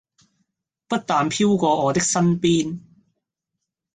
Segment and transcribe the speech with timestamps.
[0.87, 2.79] 不但飄過我的身邊